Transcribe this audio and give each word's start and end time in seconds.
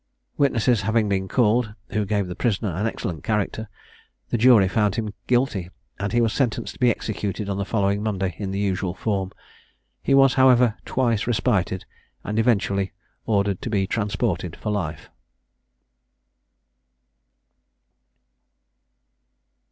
Witnesses 0.35 0.81
having 0.81 1.07
been 1.07 1.27
called, 1.27 1.75
who 1.89 2.05
gave 2.07 2.25
the 2.27 2.33
prisoner 2.35 2.69
an 2.71 2.87
excellent 2.87 3.23
character, 3.23 3.69
the 4.29 4.37
jury 4.39 4.67
found 4.67 4.95
him 4.95 5.13
guilty, 5.27 5.69
and 5.99 6.11
he 6.11 6.21
was 6.21 6.33
sentenced 6.33 6.73
to 6.73 6.79
be 6.79 6.89
executed 6.89 7.47
on 7.47 7.59
the 7.59 7.65
following 7.65 8.01
Monday 8.01 8.33
in 8.39 8.49
the 8.49 8.57
usual 8.57 8.95
form. 8.95 9.31
He 10.01 10.15
was, 10.15 10.33
however, 10.33 10.75
twice 10.85 11.27
respited, 11.27 11.85
and 12.23 12.39
eventually 12.39 12.93
ordered 13.27 13.61
to 13.61 13.69
be 13.69 13.85
transported 13.85 14.55
for 14.55 14.71
life. 14.71 15.11